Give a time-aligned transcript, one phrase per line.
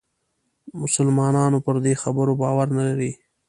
[0.81, 3.11] مسلمانان پر دې خبرو باور نه لري.